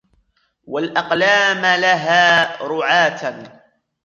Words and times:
وَالْأَقْلَامَ 0.63 1.79
لَهَا 1.81 2.63
رُعَاةً 2.63 3.51